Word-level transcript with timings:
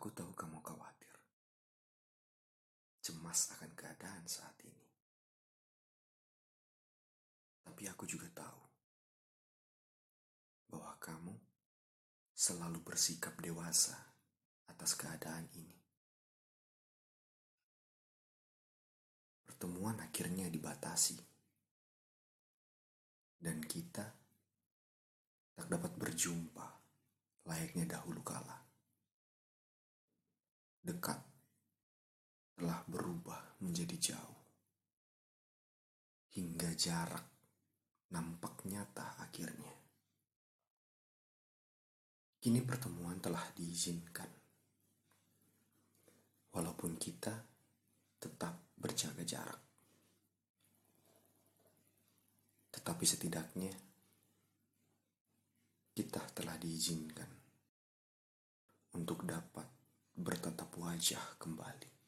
Aku 0.00 0.08
tahu 0.16 0.32
kamu 0.32 0.64
khawatir. 0.64 1.12
Cemas 3.04 3.52
akan 3.52 3.68
keadaan 3.76 4.24
saat 4.24 4.56
ini. 4.64 4.88
Tapi 7.60 7.84
aku 7.84 8.08
juga 8.08 8.24
tahu 8.32 8.62
bahwa 10.72 10.96
kamu 10.96 11.36
selalu 12.32 12.80
bersikap 12.80 13.36
dewasa 13.44 13.92
atas 14.72 14.96
keadaan 14.96 15.44
ini. 15.52 15.76
Pertemuan 19.44 20.00
akhirnya 20.00 20.48
dibatasi. 20.48 21.20
Dan 23.36 23.60
kita 23.68 24.08
tak 25.60 25.68
dapat 25.68 25.92
berjumpa 25.92 26.68
layaknya 27.44 28.00
dahulu 28.00 28.24
kala. 28.24 28.49
Dekat 30.90 31.22
telah 32.58 32.82
berubah 32.90 33.62
menjadi 33.62 34.10
jauh, 34.10 34.42
hingga 36.34 36.74
jarak 36.74 37.22
nampak 38.10 38.66
nyata 38.66 39.22
akhirnya. 39.22 39.70
Kini 42.42 42.58
pertemuan 42.66 43.22
telah 43.22 43.54
diizinkan, 43.54 44.26
walaupun 46.58 46.98
kita 46.98 47.38
tetap 48.18 48.74
berjaga 48.74 49.22
jarak. 49.22 49.62
Tetapi 52.74 53.04
setidaknya 53.06 53.74
kita 55.94 56.18
telah 56.34 56.58
diizinkan 56.58 57.30
untuk 58.98 59.22
dapat 59.22 59.69
bertatap 60.20 60.70
wajah 60.76 61.40
kembali. 61.40 61.99